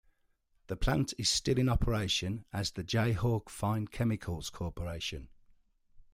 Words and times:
The 0.65 0.75
plant 0.75 1.13
is 1.19 1.29
still 1.29 1.59
in 1.59 1.69
operation 1.69 2.43
as 2.51 2.71
the 2.71 2.83
Jayhawk 2.83 3.49
Fine 3.51 3.89
Chemicals 3.89 4.49
Corporation. 4.49 5.29